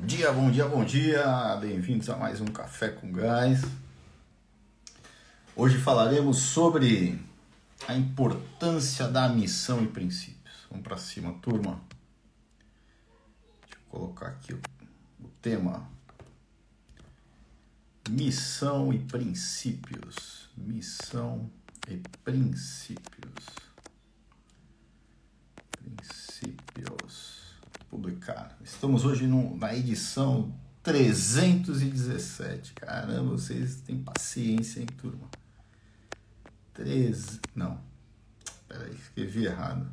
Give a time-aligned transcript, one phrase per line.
[0.00, 1.56] Bom dia, bom dia, bom dia!
[1.56, 3.60] Bem-vindos a mais um Café com Gás.
[5.54, 7.20] Hoje falaremos sobre
[7.86, 10.66] a importância da missão e princípios.
[10.70, 11.82] Vamos para cima, turma.
[13.60, 14.60] Deixa eu colocar aqui o,
[15.42, 15.86] tema:
[18.08, 20.48] Missão e princípios.
[20.56, 21.50] Missão
[21.86, 23.44] e princípios.
[25.70, 27.39] Princípios
[27.90, 28.56] publicar.
[28.62, 32.72] Estamos hoje no, na edição 317.
[32.74, 35.28] Caramba, vocês têm paciência, hein, turma?
[36.72, 37.40] 13.
[37.54, 37.80] Não.
[38.68, 39.90] Peraí, escrevi errado.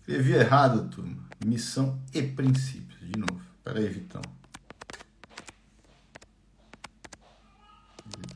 [0.00, 1.28] Escrevi errado, turma.
[1.44, 2.98] Missão e princípios.
[3.00, 3.40] De novo.
[3.62, 4.22] Peraí, Vitão.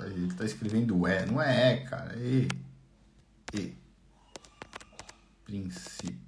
[0.04, 1.26] Ele tá, tá escrevendo E.
[1.26, 2.14] Não é E, cara.
[2.16, 2.48] É E.
[3.54, 3.76] E.
[5.44, 6.25] Princípios.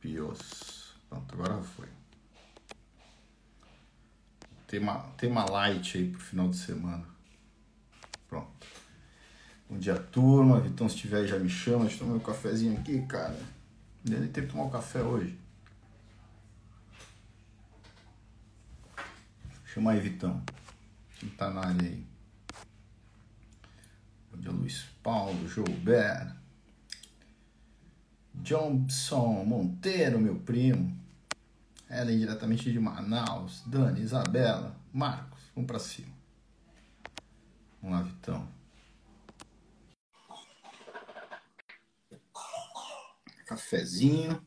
[0.00, 0.94] Pios.
[1.08, 1.88] Pronto, agora foi.
[4.66, 7.04] Tema, tema light aí pro final de semana.
[8.28, 8.66] Pronto.
[9.68, 10.60] Bom dia, turma.
[10.60, 11.86] Vitão, se tiver já me chama.
[11.86, 13.38] Deixa eu tomar um cafezinho aqui, cara.
[14.04, 15.38] Ele tem que tomar um café hoje.
[19.66, 20.42] Chama aí, Vitão.
[21.18, 22.06] Quem tá na área aí?
[24.30, 26.37] Bom dia, Luiz Paulo, Joubert.
[28.48, 30.98] Johnson Monteiro, meu primo.
[31.90, 33.62] Ellen, diretamente de Manaus.
[33.66, 35.38] Dani, Isabela, Marcos.
[35.54, 36.14] Vamos pra cima.
[37.82, 38.48] Vamos lá, Vitão.
[43.44, 44.42] Cafezinho.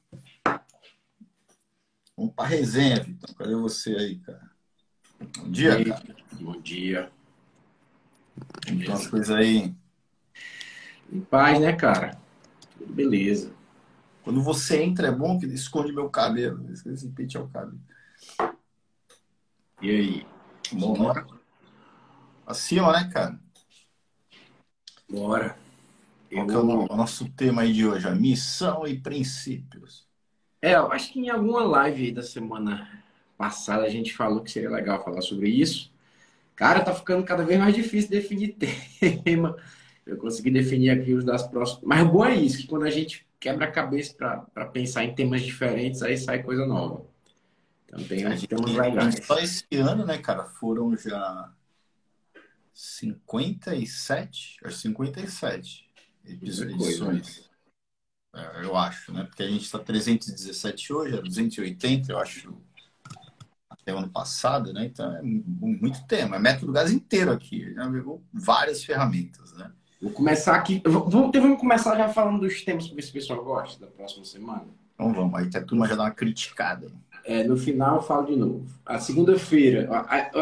[2.18, 3.36] Vamos pra resenha, Vitão.
[3.36, 4.52] Cadê você aí, cara?
[5.38, 6.16] Bom dia, cara.
[6.42, 7.12] Bom dia.
[8.68, 9.76] Então, as coisas aí.
[11.14, 12.20] Em paz, né, cara?
[12.80, 13.61] Tudo beleza.
[14.24, 16.72] Quando você entra, é bom que ele esconde meu cabelo.
[16.72, 17.80] Esqueci de pentear o cabelo.
[19.82, 20.26] E aí?
[20.74, 21.26] Bom, né?
[22.46, 23.40] Acima, né, cara?
[25.10, 25.58] Bora.
[26.30, 28.08] Qual é o no- o nosso tema aí de hoje?
[28.08, 30.08] A missão e princípios.
[30.62, 33.04] É, eu acho que em alguma live aí da semana
[33.38, 35.92] passada a gente falou que seria legal falar sobre isso.
[36.56, 38.56] Cara, tá ficando cada vez mais difícil definir
[39.26, 39.58] tema.
[40.06, 41.84] Eu consegui definir aqui os das próximas.
[41.84, 44.14] Mas o bom é isso, que quando a gente quebra a cabeça
[44.54, 47.06] para pensar em temas diferentes, aí sai coisa nova.
[47.86, 49.26] Então tem A uns temas legais.
[49.26, 51.52] só esse ano, né, cara, foram já
[52.74, 55.90] 57, acho que 57
[56.24, 57.50] Muita coisa, edições.
[58.34, 59.24] É, eu acho, né?
[59.26, 62.56] Porque a gente está 317 hoje, é 280, eu acho,
[63.70, 64.86] até o ano passado, né?
[64.86, 66.36] Então é mu- muito tema.
[66.38, 67.74] É método gás inteiro aqui.
[67.74, 69.74] Já pegou várias ferramentas, né?
[70.02, 70.82] Vou começar aqui.
[70.84, 73.92] Vamos, então vamos começar já falando dos temas para ver se o pessoal gosta da
[73.92, 74.66] próxima semana.
[74.96, 76.92] Então vamos, aí que a turma já dá uma criticada.
[77.24, 78.66] É, no final eu falo de novo.
[78.84, 79.88] A segunda-feira.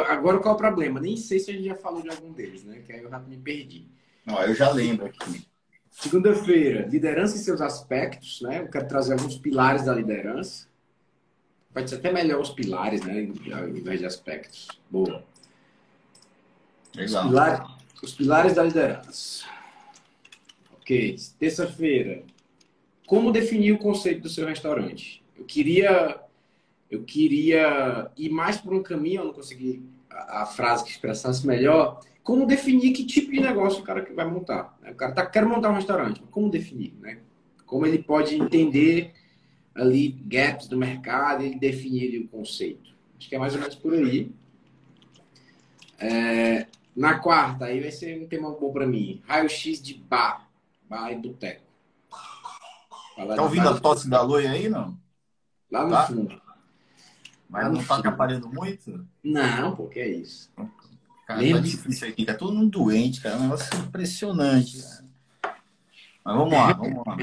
[0.10, 1.00] Agora qual é o problema?
[1.02, 2.80] Nem sei se a gente já falou de algum deles, né?
[2.86, 3.86] Que aí eu já me perdi.
[4.28, 5.46] Ó, eu já lembro aqui.
[5.90, 8.62] Segunda-feira, liderança e seus aspectos, né?
[8.62, 10.68] Eu quero trazer alguns pilares da liderança.
[11.74, 13.30] Pode ser até melhor os pilares, né?
[13.54, 14.70] Ao invés de aspectos.
[14.90, 15.26] Boa.
[16.94, 17.28] Os Legal.
[17.28, 19.46] pilares, os pilares da liderança.
[20.74, 21.16] Ok.
[21.38, 22.24] Terça-feira.
[23.06, 25.24] Como definir o conceito do seu restaurante?
[25.36, 26.20] Eu queria,
[26.90, 31.46] eu queria ir mais por um caminho, eu não consegui a, a frase que expressasse
[31.46, 32.02] melhor.
[32.24, 34.78] Como definir que tipo de negócio o cara que vai montar?
[34.82, 34.92] né?
[34.92, 37.20] O cara tá quer montar um restaurante, mas como definir, né?
[37.66, 39.14] Como ele pode entender
[39.74, 42.94] ali gaps do mercado e definir ali o conceito?
[43.18, 44.32] Acho que é mais ou menos por aí.
[46.00, 46.68] É,
[47.00, 49.22] na quarta, aí vai ser um tema bom para mim.
[49.26, 50.50] Raio-X de bar.
[50.90, 51.62] Bar e boteco.
[53.16, 54.98] Falar Tá ouvindo a tosse da Loi aí, não?
[55.72, 56.08] Lá no Tá?
[56.08, 56.42] fundo.
[57.50, 58.00] Mas Lá não tá fundo.
[58.00, 59.08] atrapalhando muito?
[59.24, 60.52] Não, pô, que é isso.
[61.26, 61.62] Cara, Lembra?
[61.62, 63.36] tá difícil aqui, tá todo mundo doente, cara.
[63.36, 65.06] É um negócio impressionante, cara.
[66.26, 67.18] Mas vamos lá, vamos lá.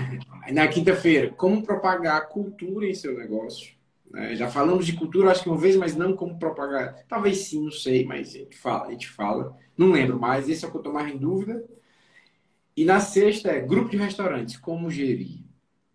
[0.53, 3.76] Na quinta-feira, como propagar a cultura em seu negócio.
[4.10, 4.34] Né?
[4.34, 7.04] Já falamos de cultura, acho que uma vez, mas não como propagar.
[7.08, 9.56] Talvez sim, não sei, mas a gente fala, a gente fala.
[9.76, 11.64] Não lembro mais, esse é o que eu tô mais em dúvida.
[12.76, 15.44] E na sexta é grupo de restaurantes, como gerir.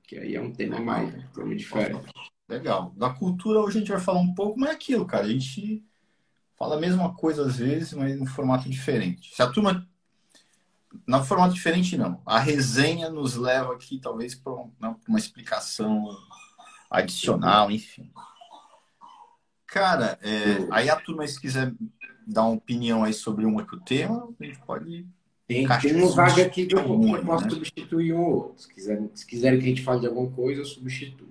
[0.03, 2.11] Que aí é um tema mais tema diferente.
[2.47, 2.93] Legal.
[2.97, 5.25] Da cultura hoje a gente vai falar um pouco, mas é aquilo, cara.
[5.25, 5.83] A gente
[6.57, 9.33] fala a mesma coisa às vezes, mas em um formato diferente.
[9.33, 9.87] Se a turma.
[11.07, 12.21] Não formato diferente, não.
[12.25, 16.09] A resenha nos leva aqui, talvez, para uma, uma explicação
[16.91, 18.11] adicional, enfim.
[19.65, 21.73] Cara, é, aí a turma, se quiser
[22.27, 25.07] dar uma opinião aí sobre um outro tema, a gente pode
[25.47, 27.49] Tem, tem uma vaga aqui que eu, eu posso né?
[27.49, 28.61] substituir um ou outro.
[28.61, 31.29] Se quiserem, se quiserem que a gente fale de alguma coisa, eu substituo.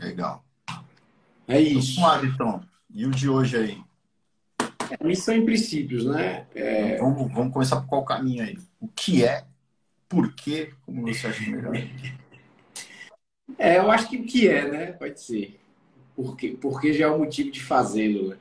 [0.00, 0.44] Legal.
[1.46, 2.00] É isso.
[2.00, 2.64] Vamos lá, então.
[2.92, 3.84] E o de hoje aí?
[4.90, 6.46] É, missão em princípios, né?
[6.54, 6.96] É...
[6.98, 8.58] Vamos, vamos começar por qual caminho aí?
[8.80, 9.44] O que é?
[10.08, 10.72] Por quê?
[10.84, 11.74] Como você acha melhor?
[13.58, 14.92] É, eu acho que o que é, né?
[14.92, 15.58] Pode ser.
[16.16, 18.30] Porque, porque já é o motivo de fazê-lo.
[18.30, 18.36] Né?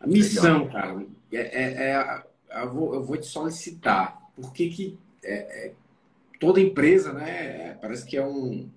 [0.00, 0.72] A missão, Legal.
[0.72, 4.20] cara, é, é, é, eu, vou, eu vou te solicitar.
[4.34, 5.72] Por que, que é, é,
[6.38, 7.74] toda empresa, né?
[7.74, 8.68] Parece que é um,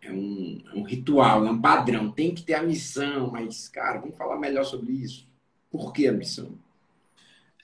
[0.00, 2.10] é um, é um ritual, é um padrão.
[2.10, 5.28] Tem que ter a missão, mas, cara, vamos falar melhor sobre isso.
[5.70, 6.58] Por que a missão?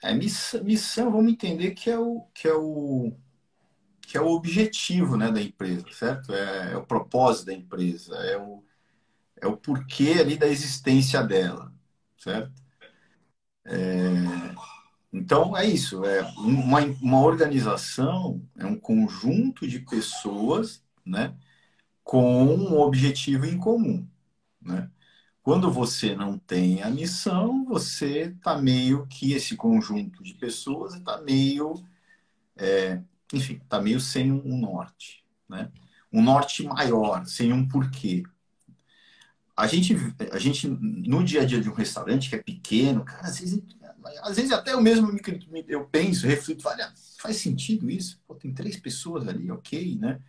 [0.01, 3.11] É, missão, missão, vamos entender que é o que é o
[4.09, 6.33] que é o objetivo, né, da empresa, certo?
[6.33, 8.63] É, é o propósito da empresa, é o
[9.41, 11.73] é o porquê ali da existência dela,
[12.17, 12.51] certo?
[13.65, 14.55] É,
[15.13, 21.35] então é isso, é uma, uma organização é um conjunto de pessoas, né,
[22.03, 24.07] com um objetivo em comum,
[24.61, 24.91] né?
[25.43, 31.21] Quando você não tem a missão, você está meio que esse conjunto de pessoas está
[31.21, 31.75] meio,
[32.57, 33.01] é,
[33.33, 35.71] enfim, está meio sem um norte, né?
[36.11, 38.23] Um norte maior, sem um porquê.
[39.55, 39.95] A gente,
[40.31, 43.61] a gente no dia a dia de um restaurante que é pequeno, cara, às vezes,
[44.21, 45.21] às vezes até eu mesmo me,
[45.67, 48.19] eu penso, reflito, olha, faz sentido isso?
[48.25, 50.19] Pô, tem três pessoas ali, ok, né?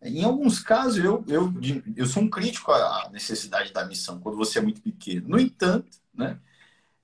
[0.00, 1.52] Em alguns casos, eu, eu,
[1.96, 5.28] eu sou um crítico à necessidade da missão, quando você é muito pequeno.
[5.28, 6.38] No entanto, né,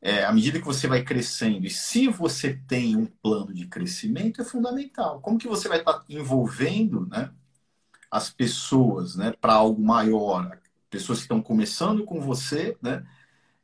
[0.05, 4.43] é, à medida que você vai crescendo, e se você tem um plano de crescimento,
[4.43, 5.19] é fundamental.
[5.23, 7.33] Como que você vai estar envolvendo né,
[8.11, 10.61] as pessoas né, para algo maior?
[10.91, 13.03] Pessoas que estão começando com você, né,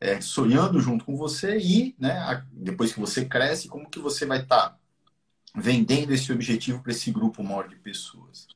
[0.00, 4.40] é, sonhando junto com você, e né, depois que você cresce, como que você vai
[4.40, 4.80] estar
[5.54, 8.48] vendendo esse objetivo para esse grupo maior de pessoas?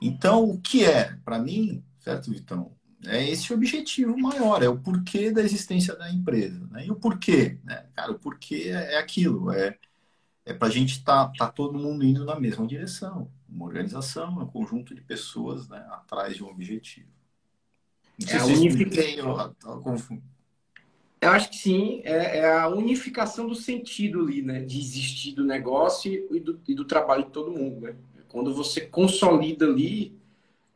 [0.00, 2.77] Então, o que é, para mim, certo, Vitão?
[3.06, 6.66] É esse objetivo maior, é o porquê da existência da empresa.
[6.70, 6.86] Né?
[6.86, 7.86] E o porquê, né?
[7.94, 9.78] Cara, o porquê é, é aquilo, é,
[10.44, 13.30] é para a gente estar tá, tá todo mundo indo na mesma direção.
[13.48, 17.08] Uma organização, um conjunto de pessoas né, atrás de um objetivo.
[18.26, 19.52] É a unificação.
[21.20, 24.60] Eu acho que sim, é, é, a unificação do sentido ali, né?
[24.60, 27.96] De existir do negócio e do, e do trabalho de todo mundo, né?
[28.28, 30.16] quando você consolida ali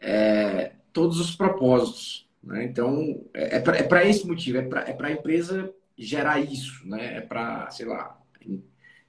[0.01, 2.29] é, todos os propósitos.
[2.43, 2.65] Né?
[2.65, 7.19] Então, é, é para é esse motivo, é para é a empresa gerar isso, né?
[7.19, 8.19] é para, sei lá,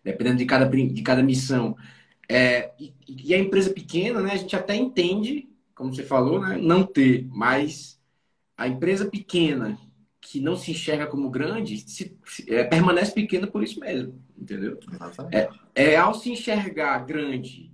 [0.04, 1.76] dependendo de cada, de cada missão.
[2.30, 6.58] É, e, e, a empresa pequena, né, a gente até entende, como você falou, né,
[6.58, 8.00] não ter, mas
[8.58, 9.78] a empresa pequena
[10.22, 14.80] que não se enxerga como grande se, se, é, permanece pequena por isso mesmo, entendeu?
[15.32, 15.50] É,
[15.92, 17.72] é ao se enxergar grande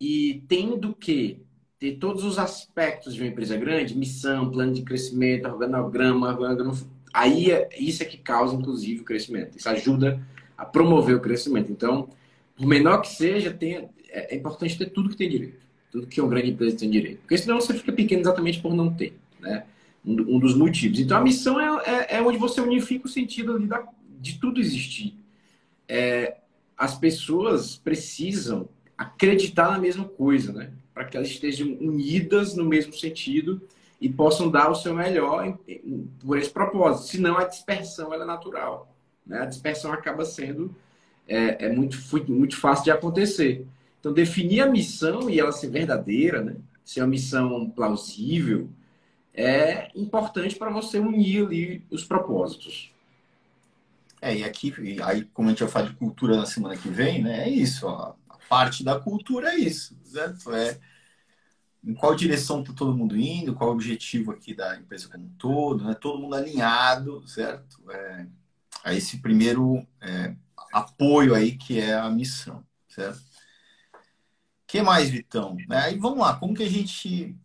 [0.00, 1.42] e tendo que
[1.80, 6.76] ter todos os aspectos de uma empresa grande, missão, plano de crescimento, organograma, organograma
[7.12, 9.56] aí é, isso é que causa, inclusive, o crescimento.
[9.56, 10.20] Isso ajuda
[10.56, 11.72] a promover o crescimento.
[11.72, 12.08] Então,
[12.54, 15.60] por menor que seja, tem, é, é importante ter tudo que tem direito.
[15.90, 17.20] Tudo que uma grande empresa tem direito.
[17.20, 19.18] Porque senão você fica pequeno exatamente por não ter.
[19.40, 19.64] Né?
[20.04, 20.98] Um, dos motivos.
[20.98, 23.86] Então, a missão é, é, é, onde você unifica o sentido ali da,
[24.18, 25.14] de tudo existir.
[25.88, 26.36] É,
[26.76, 30.70] as pessoas precisam acreditar na mesma coisa, né?
[31.00, 33.58] Para que elas estejam unidas no mesmo sentido
[33.98, 35.56] e possam dar o seu melhor
[36.20, 37.08] por esse propósito.
[37.08, 38.86] Senão a dispersão é natural.
[39.26, 39.40] Né?
[39.40, 40.76] A dispersão acaba sendo
[41.26, 41.96] é, é muito,
[42.30, 43.66] muito fácil de acontecer.
[43.98, 46.56] Então, definir a missão e ela ser verdadeira, né?
[46.84, 48.68] ser uma missão plausível,
[49.32, 52.92] é importante para você unir ali os propósitos.
[54.20, 57.22] É, e aqui, aí, como a gente vai falar de cultura na semana que vem,
[57.22, 57.44] né?
[57.44, 58.12] É isso, ó
[58.50, 60.52] parte da cultura é isso, certo?
[60.52, 60.76] É
[61.82, 65.30] em qual direção está todo mundo indo, qual o objetivo aqui da empresa como um
[65.38, 65.94] todo, né?
[65.94, 67.82] Todo mundo alinhado, certo?
[67.90, 68.26] É,
[68.84, 70.34] a esse primeiro é,
[70.72, 73.20] apoio aí que é a missão, certo?
[74.66, 75.56] que mais, Vitão?
[75.70, 77.36] É, aí vamos lá, como que a gente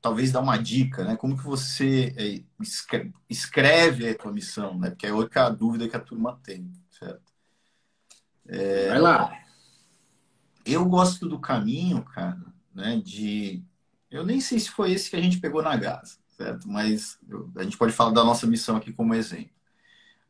[0.00, 1.16] talvez dá uma dica, né?
[1.16, 4.90] Como que você é, escreve, escreve a tua missão, né?
[4.90, 7.32] Porque é outra dúvida que a turma tem, certo?
[8.48, 9.42] É, Vai lá
[10.64, 12.40] eu gosto do caminho, cara,
[12.74, 13.62] né, de...
[14.10, 16.68] Eu nem sei se foi esse que a gente pegou na Gaza, certo?
[16.68, 19.50] Mas eu, a gente pode falar da nossa missão aqui como exemplo.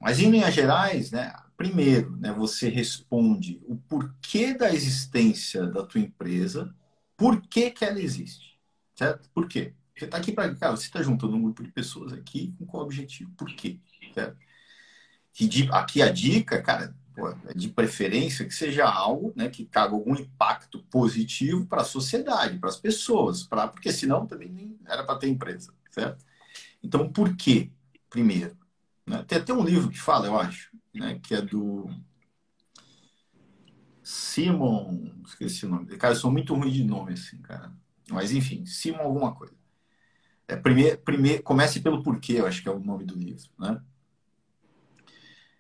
[0.00, 6.00] Mas em linhas gerais, né, primeiro, né, você responde o porquê da existência da tua
[6.00, 6.75] empresa,
[7.16, 8.58] por que, que ela existe,
[8.96, 9.28] certo?
[9.30, 9.75] Por quê?
[9.96, 12.82] Você está aqui para cara, você está juntando um grupo de pessoas aqui com qual
[12.82, 13.30] objetivo?
[13.37, 13.78] Por quê?
[14.12, 14.37] Certo?
[15.40, 16.94] E aqui a dica, cara,
[17.54, 22.69] de preferência que seja algo né, que traga algum impacto positivo para a sociedade, para
[22.69, 26.25] as pessoas, pra, porque senão também nem era para ter empresa, certo?
[26.83, 27.71] Então, por quê?
[28.09, 28.57] Primeiro,
[29.07, 29.25] né?
[29.26, 31.88] tem até um livro que fala, eu acho, né, que é do
[34.02, 35.87] Simon, esqueci o nome.
[35.97, 37.73] Cara, eu sou muito ruim de nome, assim, cara.
[38.11, 39.54] Mas, enfim, Simon alguma coisa.
[40.49, 43.81] É, primeiro, primeiro, comece pelo porquê, eu acho que é o nome do livro, né?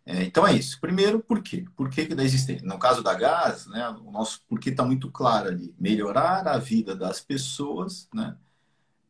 [0.04, 0.80] É, então é isso.
[0.80, 1.64] Primeiro, por quê?
[1.76, 2.66] Por que, da existência?
[2.66, 5.74] No caso da gás, né, o nosso porquê está muito claro ali.
[5.78, 8.36] Melhorar a vida das pessoas né,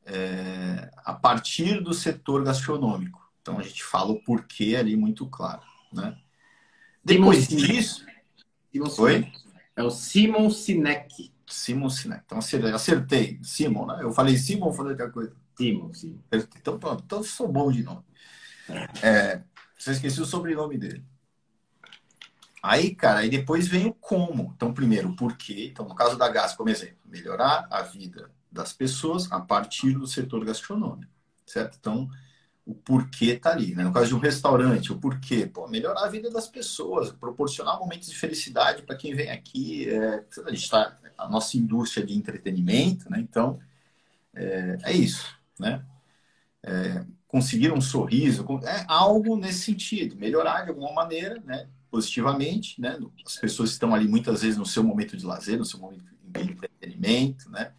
[0.04, 3.20] é, a partir do setor gastronômico.
[3.40, 5.62] Então a gente fala o porquê ali muito claro.
[5.92, 6.16] Né?
[7.02, 8.06] Depois Simon disso.
[8.70, 9.32] Simon Oi?
[9.74, 11.32] É o Simon Sinek.
[11.46, 12.22] Simon Sinek.
[12.24, 13.40] Então acertei.
[13.42, 13.98] Simon, né?
[14.02, 15.34] Eu falei Simon ou falei outra coisa?
[15.56, 16.20] Simon, sim.
[16.30, 17.02] Então pronto.
[17.04, 18.04] Então sou bom de nome.
[19.02, 19.42] É,
[19.82, 21.04] você esqueceu o sobrenome dele.
[22.62, 24.52] Aí, cara, aí depois vem o como.
[24.54, 25.66] Então, primeiro, o porquê.
[25.72, 30.06] Então, no caso da gás, como exemplo, melhorar a vida das pessoas a partir do
[30.06, 31.10] setor gastronômico,
[31.44, 31.76] certo?
[31.80, 32.08] Então,
[32.64, 33.82] o porquê tá ali, né?
[33.82, 38.08] No caso de um restaurante, o porquê, pô, melhorar a vida das pessoas, proporcionar momentos
[38.08, 39.88] de felicidade para quem vem aqui.
[39.90, 43.18] É, a gente tá a nossa indústria de entretenimento, né?
[43.18, 43.58] Então,
[44.34, 45.84] é, é isso, né?
[46.62, 51.66] É, conseguir um sorriso, é algo nesse sentido, melhorar de alguma maneira, né?
[51.90, 52.98] Positivamente, né?
[53.24, 56.42] As pessoas estão ali muitas vezes no seu momento de lazer, no seu momento de
[56.42, 57.72] entretenimento, né?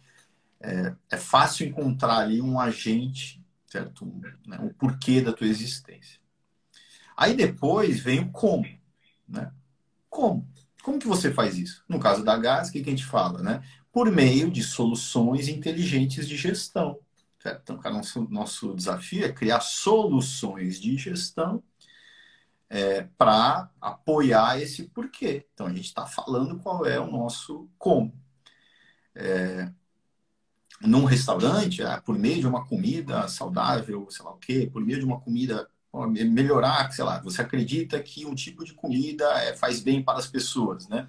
[0.60, 4.04] É, é fácil encontrar ali um agente, certo?
[4.04, 4.58] Um, né?
[4.60, 6.18] o porquê da tua existência.
[7.16, 8.66] Aí depois vem o como,
[9.28, 9.52] né?
[10.10, 10.48] Como?
[10.82, 11.84] Como que você faz isso?
[11.88, 13.62] No caso da gás, o que, que a gente fala, né?
[13.92, 16.98] Por meio de soluções inteligentes de gestão.
[17.44, 17.60] Certo?
[17.62, 21.62] Então, cara, nosso, nosso desafio é criar soluções de gestão
[22.70, 25.46] é, para apoiar esse porquê.
[25.52, 28.14] Então, a gente está falando qual é o nosso como.
[29.14, 29.70] É,
[30.80, 34.98] num restaurante, é, por meio de uma comida saudável, sei lá o quê, por meio
[34.98, 35.68] de uma comida
[36.32, 40.26] melhorar, sei lá, você acredita que um tipo de comida é, faz bem para as
[40.26, 41.08] pessoas, né?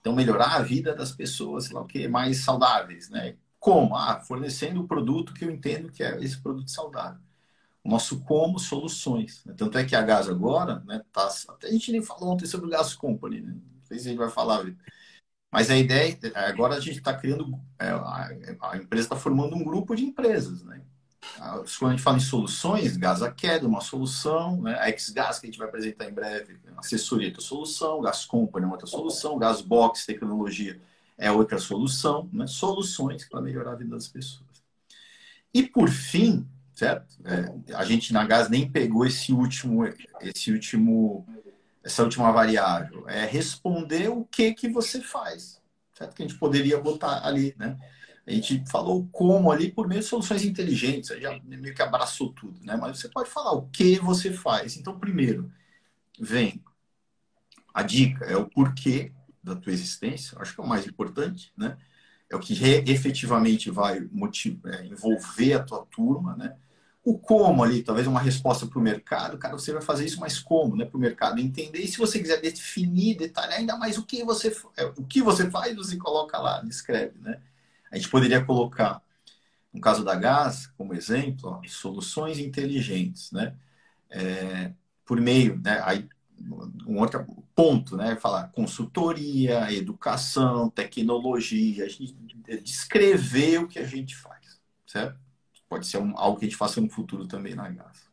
[0.00, 3.36] Então, melhorar a vida das pessoas, sei lá o quê, mais saudáveis, né?
[3.66, 3.96] Como?
[3.96, 7.20] Ah, fornecendo o produto que eu entendo que é esse produto saudável.
[7.82, 9.44] O nosso como, soluções.
[9.44, 9.54] Né?
[9.56, 12.68] Tanto é que a Gás agora, né, tá, até a gente nem falou ontem sobre
[12.68, 13.54] o Gas Company, né?
[13.54, 14.64] não sei se a gente vai falar.
[15.50, 18.30] Mas a ideia, agora a gente está criando, é, a,
[18.70, 20.80] a, empresa está formando um grupo de empresas, né?
[21.76, 24.78] Quando a gente fala em soluções, Gás Queda, uma solução, né?
[24.78, 28.86] a X-Gas, que a gente vai apresentar em breve, assessoria, outra solução, Gas Company, outra
[28.86, 30.80] solução, Gas Box, tecnologia,
[31.18, 32.46] é outra solução, né?
[32.46, 34.46] soluções para melhorar a vida das pessoas.
[35.52, 37.16] E por fim, certo?
[37.24, 39.84] É, a gente na Gás nem pegou esse último,
[40.20, 41.26] esse último,
[41.82, 45.60] essa última variável, é responder o que que você faz,
[45.94, 46.14] certo?
[46.14, 47.78] Que a gente poderia botar ali, né?
[48.26, 52.32] A gente falou como ali por meio de soluções inteligentes, aí já meio que abraçou
[52.32, 52.76] tudo, né?
[52.76, 54.76] Mas você pode falar o que você faz.
[54.76, 55.50] Então, primeiro,
[56.18, 56.62] vem
[57.72, 59.12] a dica, é o porquê
[59.46, 61.76] da tua existência, acho que é o mais importante, né?
[62.28, 62.54] É o que
[62.88, 66.56] efetivamente vai motivar, é, envolver a tua turma, né?
[67.04, 70.40] O como ali, talvez uma resposta para o mercado, cara, você vai fazer isso mais
[70.40, 70.84] como, né?
[70.84, 71.78] Para o mercado entender.
[71.78, 75.48] E se você quiser definir, detalhar ainda mais o que você, é, o que você
[75.50, 77.40] faz, você coloca lá, escreve, né?
[77.92, 79.00] A gente poderia colocar,
[79.72, 83.54] no caso da gás, como exemplo, ó, soluções inteligentes, né?
[84.10, 84.72] É,
[85.04, 85.80] por meio, né?
[85.84, 86.08] Aí
[86.86, 88.16] um outro ponto, né?
[88.16, 92.14] Falar consultoria, educação, tecnologia, a gente
[92.62, 95.18] descrever o que a gente faz, certo?
[95.68, 98.08] Pode ser um, algo que a gente faça no futuro também na GAS.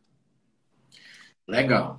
[1.48, 1.98] Legal.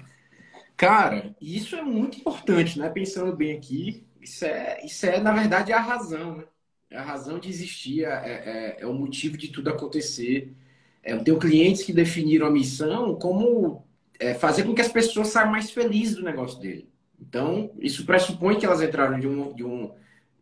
[0.76, 2.88] Cara, isso é muito importante, né?
[2.88, 6.44] Pensando bem aqui, isso é, isso é na verdade, a razão, né?
[6.90, 10.52] É a razão de existir, é, é, é o motivo de tudo acontecer.
[11.02, 13.83] É, eu tenho clientes que definiram a missão como
[14.18, 16.88] é, fazer com que as pessoas saiam mais felizes do negócio dele.
[17.20, 19.92] Então, isso pressupõe que elas entraram de um, de um,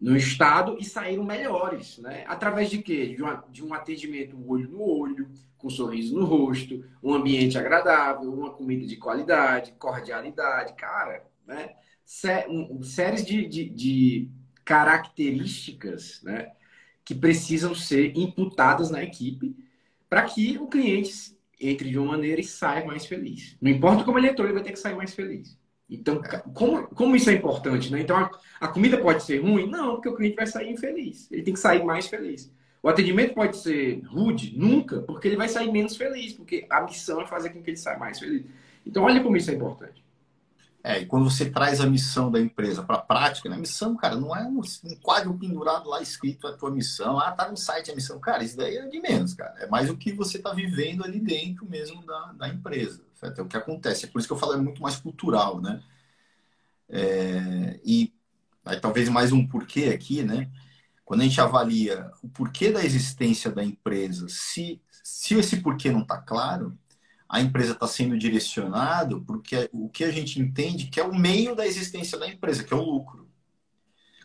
[0.00, 2.24] no estado e saíram melhores, né?
[2.26, 3.14] Através de quê?
[3.14, 7.56] De, uma, de um atendimento olho no olho, com um sorriso no rosto, um ambiente
[7.56, 11.74] agradável, uma comida de qualidade, cordialidade, cara, né?
[12.04, 14.30] Sé, um, séries de, de, de
[14.64, 16.50] características, né?
[17.04, 19.56] Que precisam ser imputadas na equipe
[20.08, 23.56] para que o cliente entre de uma maneira e sai mais feliz.
[23.60, 25.56] Não importa como ele entrou, ele vai ter que sair mais feliz.
[25.88, 26.22] Então,
[26.54, 28.00] como, como isso é importante, né?
[28.00, 29.68] Então, a, a, comida pode ser ruim?
[29.68, 31.30] Não, porque o cliente vai sair infeliz.
[31.30, 32.50] Ele tem que sair mais feliz.
[32.82, 34.58] O atendimento pode ser rude?
[34.58, 37.76] Nunca, porque ele vai sair menos feliz, porque a missão é fazer com que ele
[37.76, 38.44] saia mais feliz.
[38.86, 40.02] Então, olha como isso é importante.
[40.84, 43.56] É, e quando você traz a missão da empresa para a prática, né?
[43.56, 47.48] missão, cara, não é um, um quadro pendurado lá escrito a tua missão, ah, tá
[47.48, 48.18] no site a missão.
[48.18, 49.54] Cara, isso daí é de menos, cara.
[49.60, 53.00] É mais o que você está vivendo ali dentro mesmo da, da empresa.
[53.14, 53.38] Certo?
[53.38, 54.06] É o que acontece.
[54.06, 55.80] É por isso que eu falo, é muito mais cultural, né?
[56.88, 58.12] É, e
[58.64, 60.50] aí, talvez mais um porquê aqui, né?
[61.04, 66.02] Quando a gente avalia o porquê da existência da empresa, se, se esse porquê não
[66.02, 66.76] está claro,
[67.32, 71.56] a empresa está sendo direcionado porque o que a gente entende que é o meio
[71.56, 73.26] da existência da empresa, que é o lucro.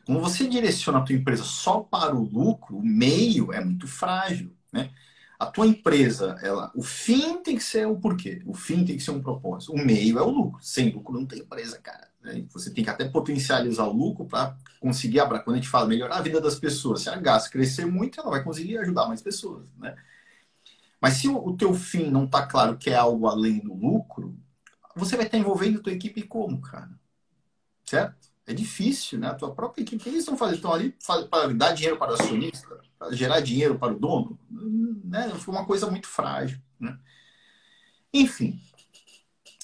[0.06, 4.54] Quando você direciona a tua empresa só para o lucro, o meio é muito frágil,
[4.74, 4.92] né?
[5.40, 9.04] A tua empresa, ela, o fim tem que ser o porquê, o fim tem que
[9.04, 10.62] ser um propósito, o meio é o lucro.
[10.62, 12.10] Sem lucro não tem empresa, cara.
[12.22, 12.44] Né?
[12.50, 16.22] Você tem que até potencializar o lucro para conseguir, quando a gente fala melhorar a
[16.22, 19.96] vida das pessoas, se a gás crescer muito, ela vai conseguir ajudar mais pessoas, né?
[21.02, 24.36] Mas se o teu fim não está claro que é algo além do lucro,
[24.96, 26.90] você vai estar envolvendo a tua equipe como, cara?
[27.86, 28.16] Certo?
[28.48, 29.28] É difícil, né?
[29.28, 30.56] A tua própria equipe, o que eles estão fazendo?
[30.56, 30.96] Estão ali
[31.30, 32.80] para dar dinheiro para o acionista?
[32.98, 34.40] Para gerar dinheiro para o dono?
[34.50, 35.30] Né?
[35.36, 36.98] Foi uma coisa muito frágil, né?
[38.14, 38.60] Enfim.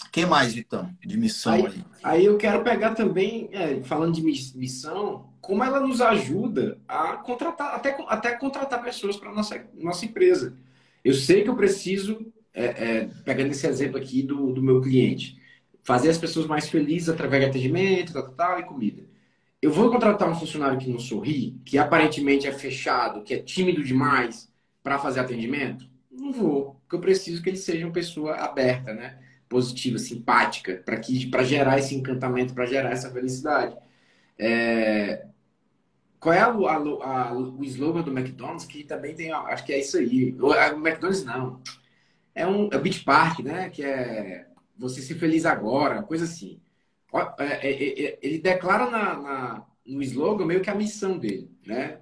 [0.06, 1.66] O que mais, Vitão, de missão aí?
[1.66, 7.18] Aí, aí eu quero pegar também, é, falando de missão, como ela nos ajuda a
[7.18, 10.56] contratar, até, até contratar pessoas para nossa nossa empresa.
[11.04, 15.38] Eu sei que eu preciso, é, é, pegando esse exemplo aqui do, do meu cliente,
[15.84, 19.04] fazer as pessoas mais felizes através de atendimento, tal, tal, e comida.
[19.62, 23.84] Eu vou contratar um funcionário que não sorri, que aparentemente é fechado, que é tímido
[23.84, 25.88] demais para fazer atendimento?
[26.12, 29.20] Não vou, porque eu preciso que ele seja uma pessoa aberta, né?
[29.54, 33.76] positiva, simpática, para que para gerar esse encantamento, para gerar essa felicidade.
[34.38, 35.28] É,
[36.24, 38.66] qual é a, a, a, o slogan do McDonald's?
[38.66, 40.34] Que também tem, acho que é isso aí.
[40.40, 41.62] O, McDonald's não.
[42.34, 43.70] É um é Beach Park, né?
[43.70, 46.62] Que é você ser feliz agora, coisa assim.
[47.38, 52.00] É, é, é, ele declara na, na, no slogan meio que a missão dele, né?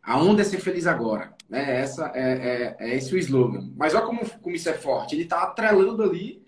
[0.00, 1.34] A onda é ser feliz agora.
[1.48, 1.80] Né?
[1.80, 3.72] Essa é, é, é esse o slogan.
[3.76, 5.16] Mas olha como, como isso é forte.
[5.16, 6.46] Ele está atrelando ali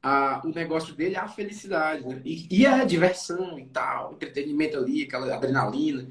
[0.00, 2.06] a, o negócio dele à felicidade.
[2.06, 2.22] Né?
[2.24, 6.06] E, e a diversão e tal, entretenimento ali, aquela adrenalina.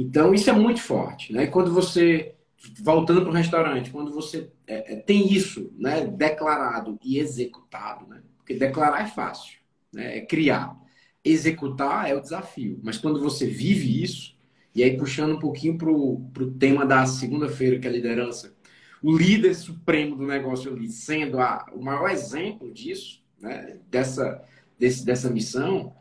[0.00, 1.32] Então, isso é muito forte.
[1.32, 1.48] Né?
[1.48, 2.36] Quando você,
[2.80, 8.22] voltando para o restaurante, quando você é, é, tem isso né, declarado e executado, né?
[8.36, 9.58] porque declarar é fácil,
[9.92, 10.18] né?
[10.18, 10.76] é criar.
[11.24, 12.78] Executar é o desafio.
[12.80, 14.38] Mas quando você vive isso,
[14.72, 18.54] e aí puxando um pouquinho para o tema da segunda-feira, que é a liderança,
[19.02, 24.44] o líder supremo do negócio ali, sendo a, o maior exemplo disso, né, dessa,
[24.78, 25.92] desse, dessa missão,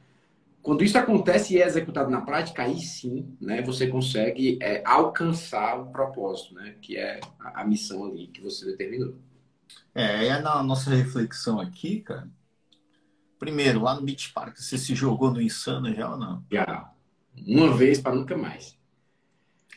[0.67, 5.79] quando isso acontece e é executado na prática, aí sim, né, você consegue é, alcançar
[5.79, 9.15] o propósito, né, que é a, a, missão ali que você determinou.
[9.95, 12.29] É, é na nossa reflexão aqui, cara.
[13.39, 16.43] Primeiro, lá no Beach Park, você se jogou no Insano já ou não?
[16.51, 16.91] Já.
[17.47, 18.77] Uma vez para nunca mais.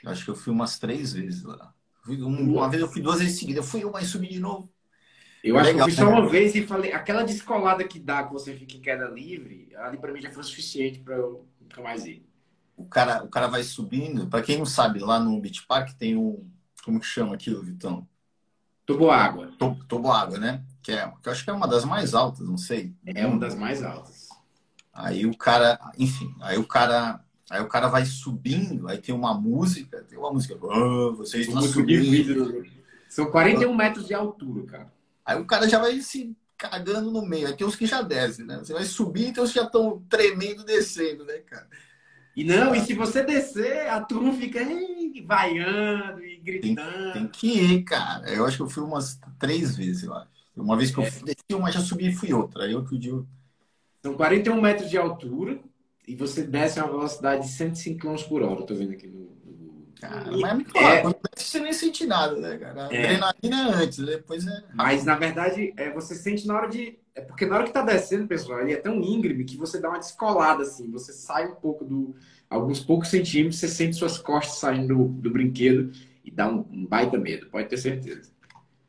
[0.05, 1.73] Acho que eu fui umas três vezes lá.
[2.09, 3.65] Uma vez eu fui duas vezes seguidas.
[3.65, 4.69] Eu fui mas subi de novo.
[5.43, 8.25] Eu acho Legal, que eu fui só uma vez e falei, aquela descolada que dá
[8.25, 11.47] que você fica em queda livre, ali para mim já foi o suficiente para eu
[11.61, 12.23] nunca mais ir.
[12.77, 14.27] O cara, o cara vai subindo.
[14.27, 16.49] Para quem não sabe, lá no Beach Park tem um.
[16.85, 18.07] Como que chama aquilo, Vitão?
[18.87, 19.53] Toboágua.
[19.87, 20.63] Toboágua, né?
[20.83, 22.95] Que, é, que eu acho que é uma das mais altas, não sei.
[23.07, 24.29] É uma das mais altas.
[24.93, 29.33] Aí o cara, enfim, aí o cara, aí o cara vai subindo, aí tem uma
[29.33, 32.67] música, tem uma música, oh, vocês estão subindo.
[33.09, 35.00] São 41 metros de altura, cara.
[35.25, 37.47] Aí o cara já vai se cagando no meio.
[37.47, 38.59] Aí tem uns que já descem, né?
[38.59, 41.69] Você vai subir e tem uns que já estão tremendo descendo, né, cara?
[42.37, 44.61] E não, e se você descer, a turma fica
[45.27, 47.13] vaiando e gritando.
[47.13, 48.31] Tem, tem, que ir, cara.
[48.31, 50.29] Eu acho que eu fui umas três vezes, eu acho.
[50.57, 51.11] Uma vez que eu é.
[51.11, 52.65] desci uma, já subi e fui outra.
[52.65, 53.13] Aí outro dia.
[54.03, 55.61] São 41 metros de altura
[56.07, 58.61] e você desce a uma velocidade de 105 km por hora.
[58.61, 59.37] Eu tô vendo aqui no,
[60.01, 61.03] Cara, mas me fala, é...
[61.03, 62.87] quando você nem sente nada, né, cara?
[62.87, 63.05] A é...
[63.05, 64.65] adrenalina é antes, depois é.
[64.73, 66.99] Mas na verdade, é, você sente na hora de.
[67.15, 69.91] É porque na hora que tá descendo, pessoal, ele é tão íngreme que você dá
[69.91, 70.91] uma descolada, assim.
[70.91, 72.15] Você sai um pouco do.
[72.49, 75.93] Alguns poucos centímetros, você sente suas costas saindo do, do brinquedo
[76.25, 78.33] e dá um, um, baita medo, pode ter certeza.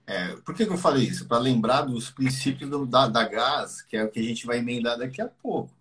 [0.08, 1.28] É, por que, que eu falei isso?
[1.28, 4.58] Para lembrar dos princípios do, da, da gás, que é o que a gente vai
[4.58, 5.72] emendar daqui a pouco.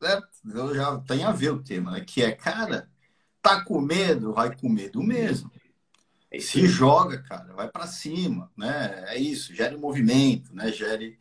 [0.00, 0.28] Certo?
[0.54, 2.04] Eu já tem a ver o tema, né?
[2.06, 2.88] Que é, cara
[3.48, 4.34] Tá com medo?
[4.34, 5.50] Vai com medo mesmo.
[6.30, 9.04] É Se joga, cara, vai para cima, né?
[9.06, 10.70] É isso, gere movimento, né?
[10.70, 11.18] Gere.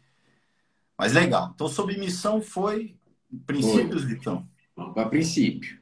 [0.97, 1.51] Mas legal.
[1.55, 2.97] Então, sob missão foi
[3.45, 4.13] princípios, foi.
[4.13, 4.45] Vitão?
[4.75, 5.79] Vamos para princípio.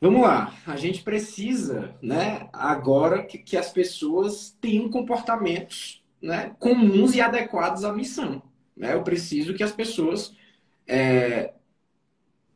[0.00, 0.54] Vamos lá.
[0.64, 7.82] A gente precisa, né, agora que, que as pessoas tenham comportamentos né, comuns e adequados
[7.82, 8.40] à missão.
[8.76, 8.94] Né?
[8.94, 10.32] Eu preciso que as pessoas
[10.86, 11.54] é,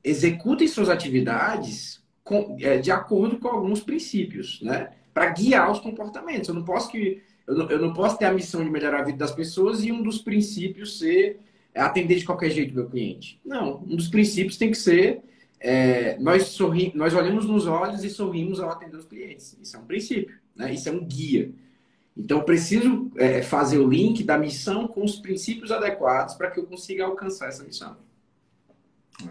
[0.04, 1.99] executem suas atividades
[2.30, 4.92] com, é, de acordo com alguns princípios, né?
[5.12, 6.48] Para guiar os comportamentos.
[6.48, 9.04] Eu não posso que eu não, eu não posso ter a missão de melhorar a
[9.04, 11.40] vida das pessoas e um dos princípios ser
[11.74, 13.40] atender de qualquer jeito o meu cliente.
[13.44, 15.22] Não, um dos princípios tem que ser
[15.58, 19.58] é, nós sorri, nós olhamos nos olhos e sorrimos ao atender os clientes.
[19.60, 20.72] Isso é um princípio, né?
[20.72, 21.52] Isso é um guia.
[22.16, 26.66] Então, preciso é, fazer o link da missão com os princípios adequados para que eu
[26.66, 27.96] consiga alcançar essa missão.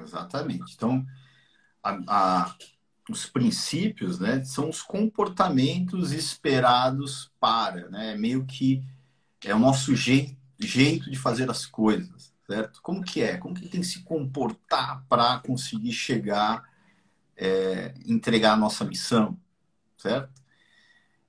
[0.03, 0.75] Exatamente.
[0.75, 1.05] Então,
[1.81, 2.55] a, a,
[3.09, 8.15] os princípios né, são os comportamentos esperados para, né?
[8.15, 8.83] Meio que
[9.43, 12.81] é o nosso jeito, jeito de fazer as coisas, certo?
[12.81, 13.37] Como que é?
[13.37, 16.63] Como que tem que se comportar para conseguir chegar,
[17.35, 19.37] é, entregar a nossa missão,
[19.97, 20.29] certo?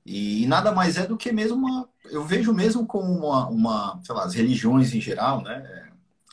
[0.04, 4.00] E, e, nada mais é do que mesmo uma, eu vejo mesmo como uma, uma
[4.02, 5.89] sei lá, as religiões em geral, né?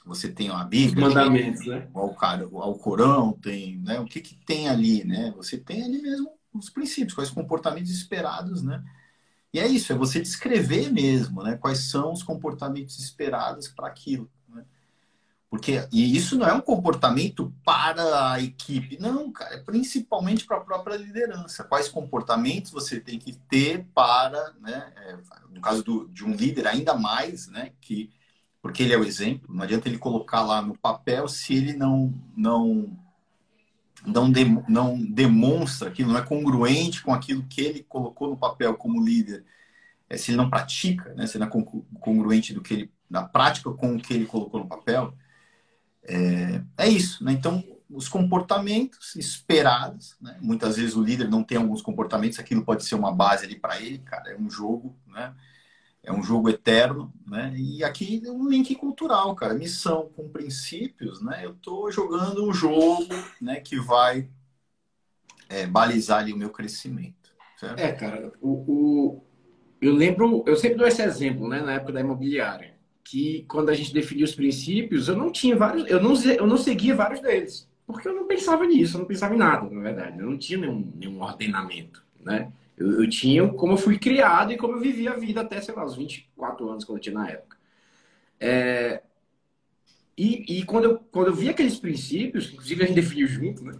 [0.08, 1.88] Você tem a Bíblia, Os mandamentos, tem, né?
[1.94, 4.00] O, Corão, tem, né?
[4.00, 5.34] O que que tem ali, né?
[5.36, 8.84] Você tem ali mesmo os princípios, quais comportamentos esperados, né?
[9.54, 11.58] E é isso, é você descrever mesmo, né?
[11.58, 14.30] Quais são os comportamentos esperados para aquilo.
[14.48, 14.64] Né?
[15.50, 20.58] Porque, e isso não é um comportamento para a equipe, não, cara, é principalmente para
[20.58, 21.64] a própria liderança.
[21.64, 24.94] Quais comportamentos você tem que ter para, né?
[24.96, 25.18] É,
[25.50, 27.74] no caso do, de um líder, ainda mais, né?
[27.82, 28.10] Que
[28.68, 29.56] porque ele é o exemplo.
[29.56, 32.98] Não adianta ele colocar lá no papel se ele não não
[34.06, 38.76] não, de, não demonstra aquilo, não é congruente com aquilo que ele colocou no papel
[38.76, 39.46] como líder.
[40.10, 41.50] É, se ele não pratica, né, se não é
[42.00, 45.14] congruente do que ele na prática com o que ele colocou no papel,
[46.04, 47.24] é, é isso.
[47.24, 47.32] Né?
[47.32, 50.38] Então, os comportamentos esperados, né?
[50.42, 53.80] muitas vezes o líder não tem alguns comportamentos, aquilo pode ser uma base ali para
[53.82, 55.34] ele, cara, é um jogo, né?
[56.08, 57.54] É um jogo eterno, né?
[57.58, 61.42] E aqui é um link cultural, cara, missão com princípios, né?
[61.44, 64.30] Eu estou jogando um jogo, né, que vai
[65.50, 67.36] é, balizar ali o meu crescimento.
[67.58, 67.80] Certo?
[67.80, 69.24] É, cara, o, o,
[69.82, 73.74] eu lembro, eu sempre dou esse exemplo, né, na época da imobiliária, que quando a
[73.74, 77.68] gente definiu os princípios, eu não tinha vários, eu não, eu não seguia vários deles,
[77.86, 80.60] porque eu não pensava nisso, eu não pensava em nada, na verdade, eu não tinha
[80.60, 82.50] nenhum, nenhum ordenamento, né?
[82.78, 85.74] Eu, eu, tinha como eu fui criado e como eu vivi a vida até, sei
[85.74, 87.58] lá, os 24 anos que eu tinha na época.
[88.40, 89.02] É,
[90.18, 93.74] e, e quando, eu, quando eu vi aqueles princípios, inclusive a gente definiu junto, né?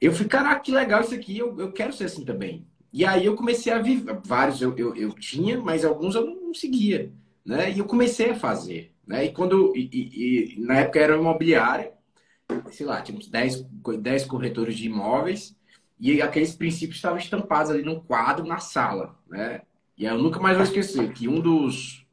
[0.00, 2.66] Eu fui, caraca, que legal isso aqui, eu, eu quero ser assim também.
[2.92, 6.54] E aí eu comecei a viver, vários eu, eu, eu tinha, mas alguns eu não
[6.54, 7.12] seguia,
[7.44, 7.70] né?
[7.70, 9.26] E eu comecei a fazer, né?
[9.26, 11.92] E quando, e, e, e na época era imobiliária,
[12.70, 13.62] sei lá, tinha uns 10,
[14.00, 15.56] 10 corretores de imóveis,
[15.98, 19.62] e aqueles princípios estavam estampados ali num quadro na sala, né?
[19.96, 22.06] E eu nunca mais vou esquecer que um dos,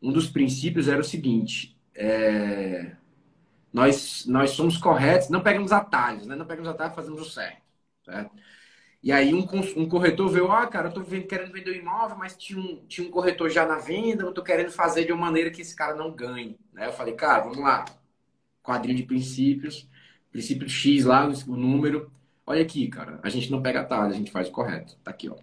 [0.00, 2.96] um dos princípios era o seguinte: é,
[3.72, 6.36] nós, nós somos corretos, não pegamos atalhos, né?
[6.36, 7.62] Não pegamos atalhos, fazemos o certo,
[8.04, 8.30] certo?
[9.04, 12.16] E aí um, um corretor veio, ah, cara, eu tô querendo vender o um imóvel,
[12.16, 15.26] mas tinha um, tinha um corretor já na venda, eu tô querendo fazer de uma
[15.26, 16.58] maneira que esse cara não ganhe.
[16.72, 16.86] Né?
[16.86, 17.84] Eu falei, cara, vamos lá.
[18.62, 19.86] Quadrinho de princípios,
[20.32, 22.10] princípio X lá, o número.
[22.46, 24.96] Olha aqui, cara, a gente não pega atalho, a gente faz o correto.
[25.02, 25.36] Tá aqui, ó.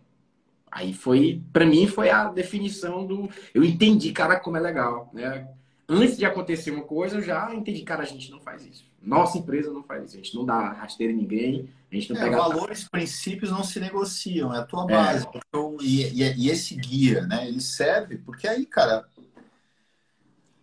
[0.71, 3.29] Aí foi, para mim, foi a definição do.
[3.53, 5.47] Eu entendi, cara, como é legal, né?
[5.87, 8.89] Antes de acontecer uma coisa, eu já entendi, cara, a gente não faz isso.
[9.01, 10.13] Nossa empresa não faz isso.
[10.13, 12.37] A gente não dá rasteira em ninguém, a gente não é, pega.
[12.37, 15.25] Valores, princípios não se negociam, é a tua base.
[15.25, 15.39] É.
[15.49, 17.45] Então, e, e, e, esse guia, né?
[17.45, 19.05] Ele serve, porque aí, cara,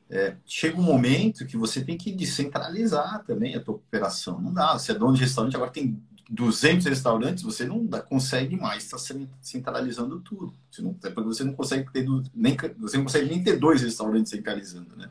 [0.08, 4.40] é, chega um momento que você tem que descentralizar também a tua operação.
[4.40, 4.72] Não dá.
[4.78, 8.98] Você é dono de restaurante, agora tem 200 restaurantes, você não dá, consegue mais estar
[8.98, 10.54] tá centralizando tudo.
[10.70, 13.80] Você não, é porque você não consegue ter nem você não consegue nem ter dois
[13.82, 15.08] restaurantes centralizando, né?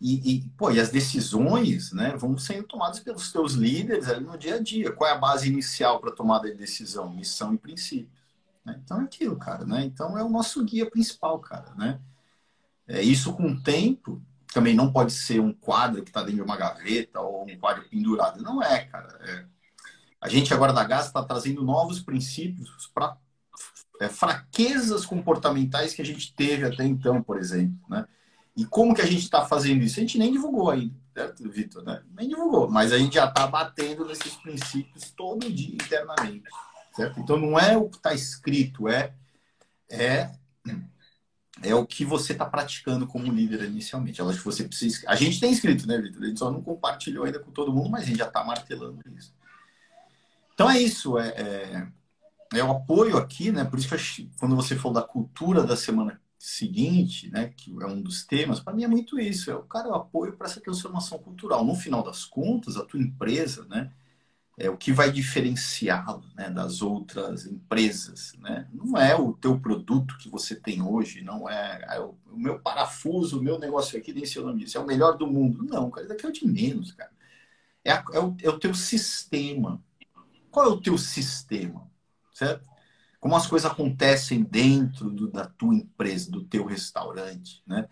[0.00, 4.38] E, e, pô, e as decisões, né, vão sendo tomadas pelos teus líderes ali no
[4.38, 4.92] dia a dia.
[4.92, 7.12] Qual é a base inicial para tomada de decisão?
[7.12, 8.18] Missão e princípios.
[8.64, 8.80] Né?
[8.82, 9.84] Então é aquilo, cara, né?
[9.84, 12.00] Então é o nosso guia principal, cara, né?
[12.88, 16.42] É, isso com o tempo também não pode ser um quadro que está dentro de
[16.42, 18.42] uma gaveta ou um quadro pendurado.
[18.42, 19.18] Não é, cara.
[19.22, 19.44] É,
[20.20, 23.16] a gente agora da GAS está trazendo novos princípios para
[24.00, 27.78] é, fraquezas comportamentais que a gente teve até então, por exemplo.
[27.88, 28.06] Né?
[28.56, 29.98] E como que a gente está fazendo isso?
[29.98, 31.82] A gente nem divulgou ainda, certo, Vitor?
[31.82, 32.02] Né?
[32.14, 36.48] Nem divulgou, mas a gente já está batendo nesses princípios todo dia internamente.
[36.94, 37.20] Certo?
[37.20, 39.14] Então não é o que está escrito, é,
[39.88, 40.30] é
[41.62, 44.22] é o que você está praticando como líder inicialmente.
[44.22, 45.02] Acho que você precisa.
[45.06, 46.22] A gente tem escrito, né, Vitor?
[46.22, 49.02] A gente só não compartilhou ainda com todo mundo, mas a gente já está martelando
[49.14, 49.34] isso.
[50.60, 51.88] Então é isso, é, é,
[52.58, 53.64] é, o apoio aqui, né?
[53.64, 58.02] Por isso que quando você falou da cultura da semana seguinte, né, que é um
[58.02, 61.18] dos temas, para mim é muito isso, é o cara o apoio para essa transformação
[61.18, 61.64] cultural.
[61.64, 63.90] No final das contas, a tua empresa, né,
[64.58, 68.68] é o que vai diferenciá-la né, das outras empresas, né?
[68.70, 72.60] Não é o teu produto que você tem hoje, não é, é o, o, meu
[72.60, 75.62] parafuso, o meu negócio aqui, nem seu nome é o melhor do mundo.
[75.64, 77.10] Não, cara, daqui é o de menos, cara.
[77.82, 79.82] É, a, é, o, é o teu sistema.
[80.50, 81.88] Qual é o teu sistema?
[82.32, 82.68] Certo?
[83.18, 87.88] Como as coisas acontecem dentro do, da tua empresa, do teu restaurante, né?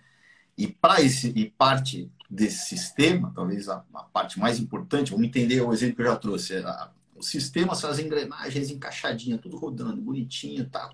[0.56, 5.60] E para esse e parte desse sistema, talvez a, a, parte mais importante, vamos entender
[5.60, 9.56] o exemplo que eu já trouxe, é a, o sistema são as engrenagens encaixadinhas, tudo
[9.56, 10.90] rodando, bonitinho, tá,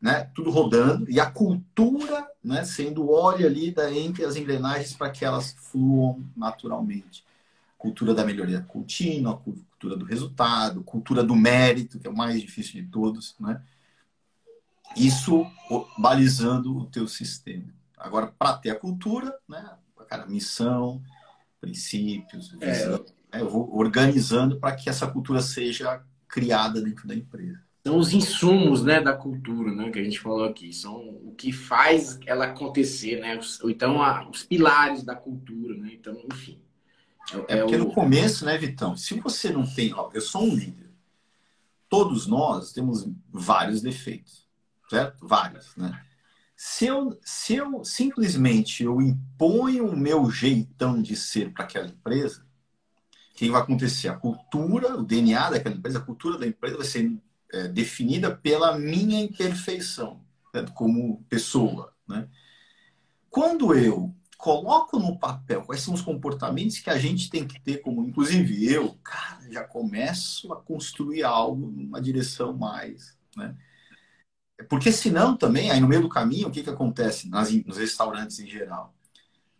[0.00, 5.10] né, tudo rodando, e a cultura né, sendo óleo ali da, entre as engrenagens para
[5.10, 7.24] que elas fluam naturalmente
[7.78, 9.40] cultura da melhoria contínua,
[9.78, 13.62] cultura do resultado, cultura do mérito, que é o mais difícil de todos, né?
[14.96, 15.46] Isso
[15.96, 17.72] balizando o teu sistema.
[17.96, 19.70] Agora, para ter a cultura, né?
[20.08, 21.02] Cara, missão,
[21.60, 23.42] princípios, visão, é.
[23.42, 27.60] eu vou organizando para que essa cultura seja criada dentro da empresa.
[27.86, 31.52] São os insumos, né, da cultura, né, que a gente falou aqui, são o que
[31.52, 36.58] faz ela acontecer, né, ou então a, os pilares da cultura, né, então, enfim.
[37.48, 37.78] É, é porque o...
[37.78, 38.96] no começo, né, Vitão?
[38.96, 39.92] Se você não tem.
[39.94, 40.90] Ó, eu sou um líder.
[41.88, 44.46] Todos nós temos vários defeitos,
[44.90, 45.26] certo?
[45.26, 46.04] Vários, né?
[46.54, 52.44] Se eu, se eu simplesmente eu imponho o meu jeitão de ser para aquela empresa,
[53.32, 54.08] o que vai acontecer?
[54.08, 57.16] A cultura, o DNA daquela empresa, a cultura da empresa vai ser
[57.52, 60.20] é, definida pela minha imperfeição
[60.52, 60.72] certo?
[60.72, 61.92] como pessoa.
[62.06, 62.28] Né?
[63.30, 67.78] Quando eu coloco no papel quais são os comportamentos que a gente tem que ter,
[67.78, 73.56] como inclusive eu, cara, já começo a construir algo numa direção mais, né?
[74.68, 78.38] Porque senão também, aí no meio do caminho, o que, que acontece nas, nos restaurantes
[78.38, 78.94] em geral?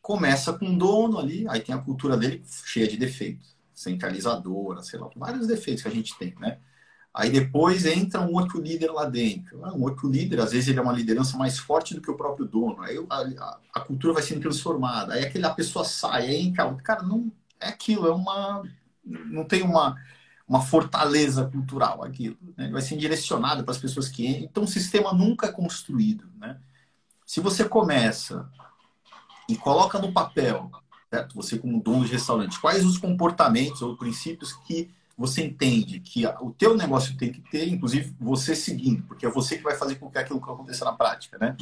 [0.00, 4.98] Começa com um dono ali, aí tem a cultura dele cheia de defeitos, centralizadora, sei
[4.98, 6.58] lá, vários defeitos que a gente tem, né?
[7.18, 9.64] Aí depois entra um outro líder lá dentro.
[9.64, 12.16] Ah, um outro líder, às vezes ele é uma liderança mais forte do que o
[12.16, 12.80] próprio dono.
[12.80, 15.14] Aí a, a cultura vai sendo transformada.
[15.14, 16.72] Aí aquela pessoa sai, aí entra.
[16.76, 18.62] Cara, não é aquilo, é uma.
[19.04, 19.96] Não tem uma,
[20.46, 22.38] uma fortaleza cultural aquilo.
[22.56, 22.70] Né?
[22.70, 24.44] Vai ser direcionado para as pessoas que entram.
[24.44, 26.24] Então o sistema nunca é construído.
[26.38, 26.56] Né?
[27.26, 28.48] Se você começa
[29.48, 30.70] e coloca no papel,
[31.10, 31.34] certo?
[31.34, 36.52] você como dono de restaurante, quais os comportamentos ou princípios que você entende que o
[36.52, 40.08] teu negócio tem que ter, inclusive você seguindo, porque é você que vai fazer com
[40.08, 41.56] que aquilo aconteça na prática, né?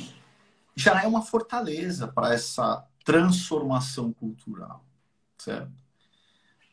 [0.74, 4.84] Já é uma fortaleza para essa transformação cultural,
[5.38, 5.72] certo?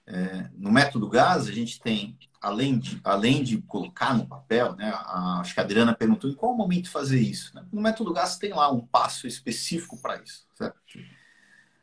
[0.05, 4.91] É, no método GAS, a gente tem, além de, além de colocar no papel, né,
[4.93, 7.55] a, acho que a Adriana perguntou em qual momento fazer isso.
[7.55, 7.65] Né?
[7.71, 10.77] No método GAS tem lá um passo específico para isso, certo?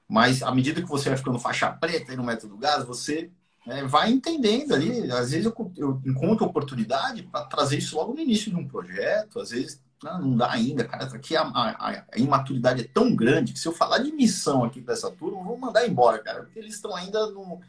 [0.07, 3.31] Mas à medida que você vai ficando faixa preta no método GAS, você
[3.67, 5.11] é, vai entendendo ali.
[5.13, 9.41] Às vezes eu, eu encontro oportunidade para trazer isso logo no início de um projeto,
[9.41, 11.05] às vezes não, não dá ainda, cara.
[11.05, 14.81] Aqui a, a, a, imaturidade é tão grande que se eu falar de missão aqui
[14.81, 17.61] para essa turma, eu vou mandar embora, cara, porque eles estão ainda no.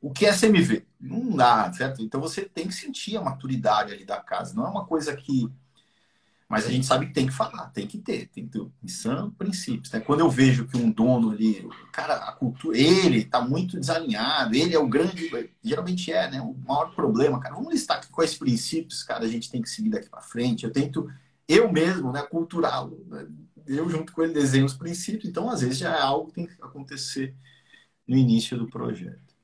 [0.00, 0.86] O que é CMV?
[1.00, 2.02] Não dá, certo?
[2.02, 4.54] Então você tem que sentir a maturidade ali da casa.
[4.54, 5.50] Não é uma coisa que
[6.48, 9.30] mas a gente sabe que tem que falar, tem que ter, tem que ter missão,
[9.30, 9.90] princípios.
[9.90, 10.00] Né?
[10.00, 14.74] Quando eu vejo que um dono ali, cara, a cultura, ele está muito desalinhado, ele
[14.74, 15.30] é o grande,
[15.62, 16.40] geralmente é, né?
[16.42, 17.54] O maior problema, cara.
[17.54, 20.64] Vamos listar aqui quais princípios, cara, a gente tem que seguir daqui para frente.
[20.64, 21.10] Eu tento,
[21.48, 23.04] eu mesmo, né, culturá-lo.
[23.08, 23.26] Né?
[23.66, 25.24] Eu, junto com ele, desenho os princípios.
[25.24, 27.34] Então, às vezes, já é algo que tem que acontecer
[28.06, 29.34] no início do projeto.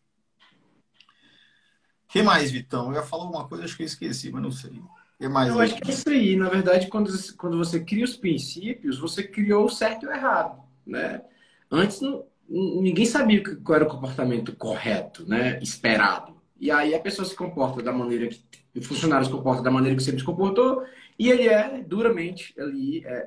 [2.05, 2.89] O que mais, Vitão?
[2.89, 4.81] Eu ia falar uma coisa, acho que eu esqueci, mas não sei
[5.29, 6.37] mais eu acho que é isso aí.
[6.37, 10.63] Na verdade, quando, quando você cria os princípios, você criou o certo e o errado,
[10.87, 11.23] né?
[11.71, 15.59] Antes, não, ninguém sabia qual era o comportamento correto, né?
[15.63, 16.35] Esperado.
[16.59, 18.41] E aí a pessoa se comporta da maneira que...
[18.73, 20.85] O funcionário se comporta da maneira que sempre se comportou
[21.19, 23.27] e ele é duramente ali, é,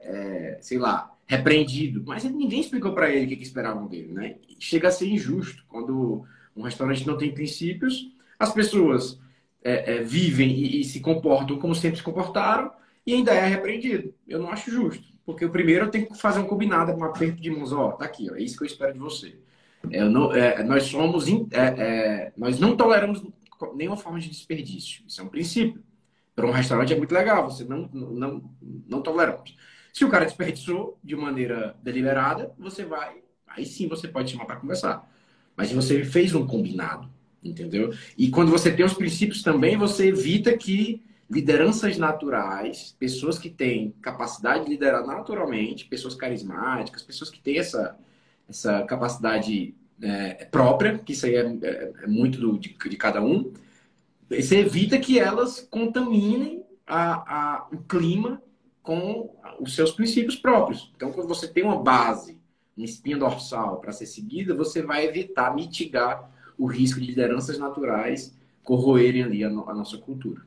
[0.55, 2.01] é, sei lá, repreendido.
[2.07, 4.37] Mas ninguém explicou para ele o que, que esperavam dele, né?
[4.57, 5.65] Chega a ser injusto.
[5.67, 6.23] Quando
[6.55, 9.19] um restaurante não tem princípios, as pessoas
[9.63, 12.71] é, é, vivem e, e, se comportam como sempre se comportaram
[13.05, 14.13] e ainda é repreendido.
[14.27, 15.13] Eu não acho justo.
[15.25, 18.05] Porque o primeiro eu tenho que fazer um combinado, um aperto de mãos, ó, tá
[18.05, 19.37] aqui, ó, é isso que eu espero de você.
[19.89, 23.23] É, não, é, nós somos, é, nós não toleramos
[23.75, 25.03] nenhuma forma de desperdício.
[25.07, 25.81] Isso é um princípio.
[26.35, 28.43] Para um restaurante é muito legal, você não, não,
[28.87, 29.55] não toleramos.
[29.93, 34.55] Se o cara desperdiçou de maneira deliberada, você vai, aí sim você pode chamar para
[34.55, 35.07] conversar.
[35.55, 37.12] Mas se você fez um combinado,
[37.43, 37.93] entendeu?
[38.17, 43.93] E quando você tem os princípios também, você evita que lideranças naturais, pessoas que têm
[44.01, 47.97] capacidade de liderar naturalmente, pessoas carismáticas, pessoas que têm essa,
[48.47, 53.21] essa capacidade é, própria, que isso aí é, é, é muito do, de, de, cada
[53.21, 53.51] um.
[54.29, 58.41] Você evita que elas contaminem a, a, o clima
[58.81, 60.91] com os seus princípios próprios.
[60.95, 62.37] Então, quando você tem uma base,
[62.75, 68.33] uma espinha dorsal para ser seguida, você vai evitar, mitigar o risco de lideranças naturais
[68.63, 70.41] corroerem ali a, no, a nossa cultura.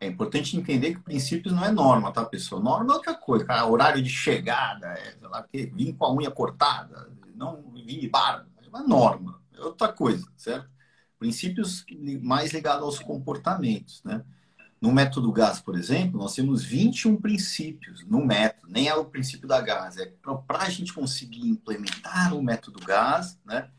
[0.00, 2.60] É importante entender que princípios não é norma, tá, pessoal?
[2.60, 3.66] Norma é outra coisa, cara.
[3.66, 8.46] Horário de chegada, é, sei lá, vim com a unha cortada, não vim de barba.
[8.64, 10.68] É uma norma, é outra coisa, certo?
[11.18, 11.84] Princípios
[12.20, 14.24] mais ligados aos comportamentos, né?
[14.80, 19.46] No método GAS, por exemplo, nós temos 21 princípios no método, nem é o princípio
[19.46, 19.96] da GAS.
[19.96, 20.12] É
[20.44, 23.70] para a gente conseguir implementar o método GAS, né?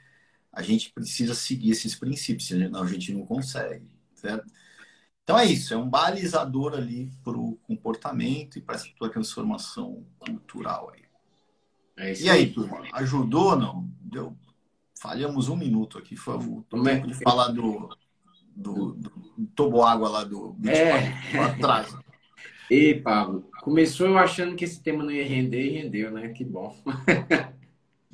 [0.54, 4.46] A gente precisa seguir esses princípios, senão a gente não consegue, certo?
[5.24, 10.06] Então é isso, é um balizador ali para o comportamento e para essa tua transformação
[10.20, 11.02] cultural aí.
[11.98, 13.90] É e aí, turma, ajudou ou não?
[14.02, 14.38] Deu...
[15.00, 17.00] Falhamos um minuto aqui, foi o tempo é?
[17.00, 17.90] de falar do,
[18.56, 21.40] do, do, do toboágua lá do é.
[21.40, 21.96] atrás.
[22.70, 26.30] Ei, Pablo, começou eu achando que esse tema não ia render e rendeu, né?
[26.30, 26.76] Que bom.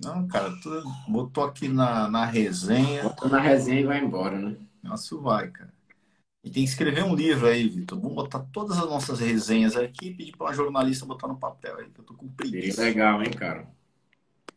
[0.02, 3.04] Não, cara, tu botou aqui na, na resenha.
[3.04, 4.56] Botou na resenha e vai embora, né?
[4.82, 5.74] Nossa, vai, cara.
[6.44, 8.00] E tem que escrever um livro aí, Vitor.
[8.00, 11.78] Vamos botar todas as nossas resenhas aqui e pedir para uma jornalista botar no papel
[11.78, 12.82] aí, que eu tô com preguiça.
[12.82, 13.68] legal, hein, cara?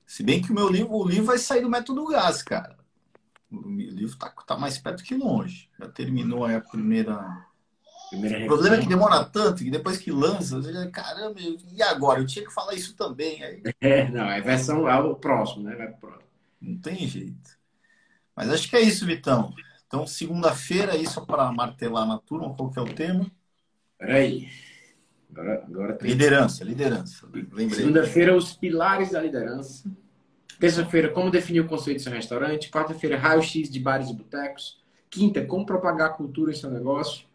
[0.07, 2.78] Se bem que o meu livro, o livro vai sair do método gás, cara.
[3.50, 5.68] O livro tá, tá mais perto que longe.
[5.78, 7.46] Já terminou aí a primeira.
[8.12, 12.20] O problema é que demora tanto que depois que lança, você já, caramba, e agora?
[12.20, 13.42] Eu tinha que falar isso também.
[13.42, 13.62] Aí...
[13.81, 15.75] É, não, é versão é o próximo, né?
[15.75, 16.29] Vai pro próximo.
[16.61, 17.59] Não tem jeito.
[18.37, 19.53] Mas acho que é isso, Vitão.
[19.87, 23.31] Então, segunda-feira, isso para martelar na turma, qual que é o tema?
[23.98, 24.48] Peraí.
[25.31, 26.11] Agora, agora tem...
[26.11, 27.29] Liderança, liderança.
[27.70, 29.90] Segunda-feira, os pilares da liderança.
[30.59, 32.70] Terça-feira, como definir o conceito do seu restaurante.
[32.70, 34.81] Quarta-feira, raio-x de bares e botecos.
[35.11, 37.27] Quinta, como propagar a cultura em seu negócio.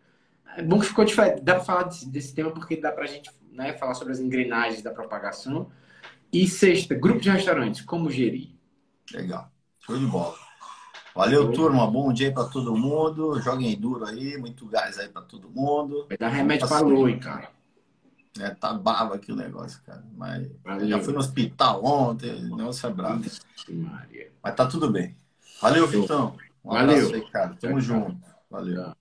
[0.58, 1.41] É bom que ficou diferente.
[1.41, 4.20] Dá para falar desse, desse, tema porque dá para a gente né, falar sobre as
[4.20, 5.70] engrenagens da propagação.
[6.34, 8.50] E sexta, grupo de restaurantes, como gerir.
[9.13, 9.52] Legal.
[9.80, 10.36] Show de bola.
[11.13, 11.86] Valeu, turma.
[11.86, 13.39] Bom dia para todo mundo.
[13.39, 16.08] Joguem duro aí, muito gás aí para todo mundo.
[16.10, 17.50] Vai dar remédio para lua, cara.
[18.39, 20.04] É, tá bava aqui o negócio, cara.
[20.15, 20.88] Mas Valeu.
[20.88, 23.24] já fui no hospital ontem, o negócio é bravo.
[24.43, 25.15] Mas tá tudo bem.
[25.62, 26.36] Valeu, Vitão.
[26.65, 27.13] Um Valeu.
[27.13, 27.56] aí, cara.
[27.60, 28.17] Tamo junto.
[28.50, 28.93] Valeu.